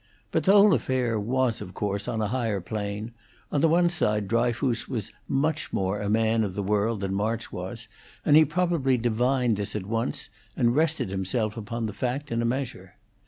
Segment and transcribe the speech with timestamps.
[0.31, 3.11] But the whole affair was, of course, on a higher plane;
[3.51, 7.87] on one side Dryfoos was much more a man of the world than March was,
[8.25, 12.45] and he probably divined this at once, and rested himself upon the fact in a
[12.45, 12.95] measure.